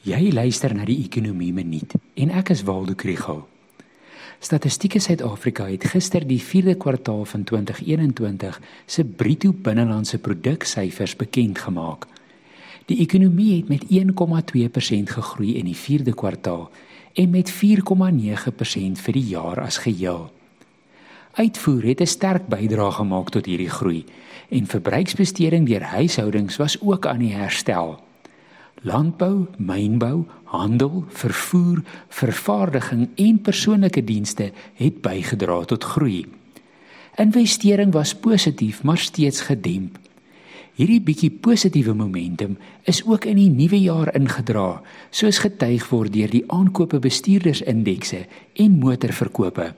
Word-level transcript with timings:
Jy 0.00 0.30
luister 0.32 0.72
na 0.72 0.86
die 0.88 1.02
Ekonomie 1.04 1.50
Minuut 1.52 1.92
en 2.16 2.30
ek 2.32 2.54
is 2.54 2.62
Waldo 2.64 2.94
Krugel. 2.96 3.42
Statistiek 4.40 4.96
Suid-Afrika 4.96 5.66
het 5.68 5.84
gister 5.92 6.24
die 6.24 6.38
4de 6.40 6.72
kwartaal 6.80 7.26
van 7.28 7.44
2021 7.44 8.56
se 8.88 9.04
bruto 9.04 9.52
binnelandse 9.52 10.22
produk 10.24 10.64
syfers 10.64 11.18
bekend 11.20 11.60
gemaak. 11.66 12.08
Die 12.88 13.02
ekonomie 13.04 13.58
het 13.58 13.68
met 13.68 13.84
1,2% 13.92 15.14
gegroei 15.20 15.58
in 15.60 15.68
die 15.68 15.76
4de 15.76 16.16
kwartaal 16.16 16.70
en 17.12 17.30
met 17.36 17.52
4,9% 17.52 19.04
vir 19.04 19.20
die 19.20 19.28
jaar 19.36 19.60
as 19.68 19.82
geheel. 19.84 20.30
Uitvoer 21.36 21.92
het 21.92 22.00
'n 22.00 22.06
sterk 22.06 22.48
bydrae 22.48 22.92
gemaak 23.04 23.28
tot 23.28 23.44
hierdie 23.44 23.70
groei 23.70 24.04
en 24.48 24.66
verbruiksbesteding 24.66 25.68
deur 25.68 25.82
huishoudings 25.82 26.56
was 26.56 26.80
ook 26.80 27.06
aan 27.06 27.18
die 27.20 27.36
herstel. 27.36 28.00
Landbou, 28.82 29.46
mynbou, 29.58 30.24
handel, 30.44 31.04
vervoer, 31.08 31.82
vervaardiging 32.08 33.08
en 33.14 33.40
persoonlike 33.44 34.04
dienste 34.04 34.52
het 34.74 35.02
bygedra 35.04 35.64
tot 35.64 35.84
groei. 35.84 36.24
Investering 37.20 37.92
was 37.92 38.14
positief, 38.14 38.82
maar 38.82 38.98
steeds 38.98 39.40
gedemp. 39.40 39.98
Hierdie 40.80 41.00
bietjie 41.04 41.30
positiewe 41.30 41.92
momentum 41.92 42.54
is 42.88 43.02
ook 43.04 43.26
in 43.28 43.36
die 43.36 43.50
nuwe 43.52 43.76
jaar 43.82 44.14
ingedra, 44.16 44.80
soos 45.12 45.42
getuig 45.44 45.84
word 45.90 46.14
deur 46.14 46.32
die 46.32 46.46
aankope 46.48 47.02
bestuurdersindekse 47.04 48.22
en 48.64 48.78
motorverkope. 48.80 49.74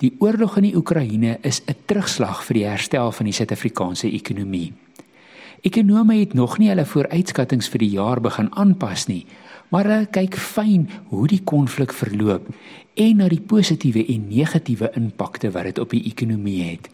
Die 0.00 0.12
oorlog 0.22 0.60
in 0.60 0.68
die 0.68 0.76
Oekraïne 0.78 1.38
is 1.42 1.60
'n 1.66 1.74
terugslag 1.86 2.44
vir 2.44 2.54
die 2.54 2.68
herstel 2.68 3.10
van 3.12 3.26
die 3.26 3.34
Suid-Afrikaanse 3.34 4.06
ekonomie. 4.12 4.72
Ekonome 5.60 6.14
het 6.16 6.32
nog 6.32 6.56
nie 6.58 6.70
hulle 6.70 6.86
vooruitskattinge 6.88 7.66
vir 7.68 7.82
die 7.82 7.90
jaar 7.92 8.20
begin 8.24 8.46
aanpas 8.56 9.04
nie, 9.10 9.26
maar 9.68 9.84
hulle 9.84 10.06
kyk 10.08 10.38
fyn 10.40 10.86
hoe 11.10 11.26
die 11.28 11.42
konflik 11.44 11.92
verloop 11.92 12.46
en 12.96 13.20
na 13.20 13.26
die 13.28 13.42
positiewe 13.44 14.06
en 14.14 14.24
negatiewe 14.30 14.88
impakte 14.96 15.50
wat 15.52 15.68
dit 15.68 15.82
op 15.82 15.92
die 15.92 16.06
ekonomie 16.08 16.62
het. 16.64 16.88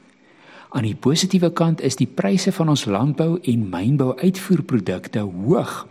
Aan 0.75 0.89
die 0.89 0.99
positiewe 0.99 1.53
kant 1.55 1.81
is 1.81 1.95
die 2.01 2.11
pryse 2.11 2.51
van 2.53 2.75
ons 2.75 2.89
landbou 2.91 3.37
en 3.39 3.69
mynbou 3.71 4.17
uitvoerprodukte 4.19 5.23
hoog. 5.23 5.87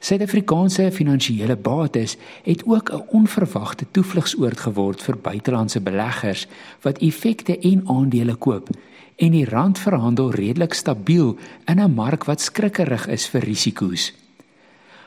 Suid-Afrikaanse 0.00 0.88
finansiële 0.96 1.56
bates 1.60 2.16
het 2.48 2.64
ook 2.64 2.88
'n 2.92 3.04
onverwagte 3.12 3.84
toevlugsoord 3.90 4.60
geword 4.60 5.02
vir 5.02 5.18
buitelandse 5.18 5.80
beleggers 5.80 6.46
wat 6.80 6.98
effekte 6.98 7.58
en 7.58 7.82
aandele 7.84 8.34
koop 8.34 8.70
en 9.20 9.34
die 9.36 9.44
rand 9.44 9.78
verhandel 9.78 10.30
redelik 10.32 10.74
stabiel 10.74 11.36
in 11.68 11.80
'n 11.80 11.94
mark 11.94 12.24
wat 12.24 12.40
skrikkerig 12.40 13.06
is 13.06 13.28
vir 13.28 13.40
risiko's. 13.40 14.12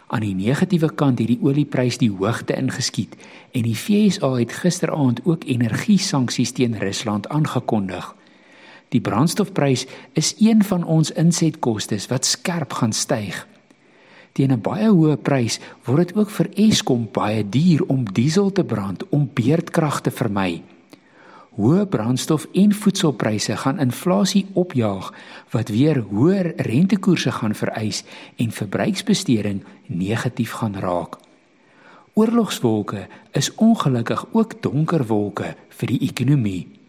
Aan 0.08 0.22
die 0.22 0.36
negatiewe 0.36 0.94
kant 0.96 1.20
het 1.20 1.28
die 1.28 1.40
olieprys 1.42 1.98
die 1.98 2.12
hoogte 2.12 2.54
ingeskiet 2.54 3.16
en 3.52 3.62
die 3.62 3.76
FSA 3.76 4.34
het 4.36 4.52
gisteraand 4.52 5.26
ook 5.26 5.44
energie-sanksies 5.44 6.52
teen 6.52 6.78
Rusland 6.78 7.30
aangekondig. 7.30 8.16
Die 8.90 9.02
brandstofprys 9.02 9.86
is 10.14 10.36
een 10.40 10.64
van 10.64 10.84
ons 10.84 11.12
insetkoste 11.12 11.98
wat 12.08 12.26
skerp 12.26 12.74
gaan 12.74 12.94
styg. 12.94 13.48
Teen 14.32 14.52
'n 14.52 14.62
baie 14.62 14.90
hoë 14.90 15.18
prys 15.18 15.60
word 15.86 16.08
dit 16.08 16.18
ook 16.18 16.30
vir 16.30 16.50
Eskom 16.54 17.10
baie 17.12 17.50
duur 17.50 17.82
om 17.88 18.14
diesel 18.14 18.52
te 18.52 18.64
brand 18.64 19.10
om 19.10 19.30
beurtkrag 19.34 20.02
te 20.02 20.12
vermy. 20.12 20.62
Hoë 21.54 21.86
brandstof 21.86 22.48
en 22.58 22.72
voedselpryse 22.74 23.56
gaan 23.62 23.80
inflasie 23.80 24.46
opjaag 24.58 25.12
wat 25.54 25.70
weer 25.70 26.00
hoër 26.10 26.54
rentekoerse 26.56 27.32
gaan 27.32 27.54
vereis 27.56 28.04
en 28.42 28.52
verbruiksbesteding 28.52 29.64
negatief 29.86 30.52
gaan 30.52 30.76
raak. 30.76 31.20
Oorlogswolke 32.14 33.08
is 33.32 33.56
ongelukkig 33.56 34.26
ook 34.32 34.62
donker 34.62 35.06
wolke 35.06 35.56
vir 35.70 35.94
die 35.94 36.00
ekonomie. 36.10 36.83